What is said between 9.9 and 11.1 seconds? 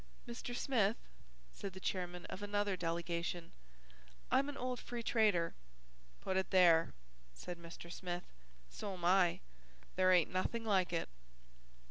There ain't nothing like it."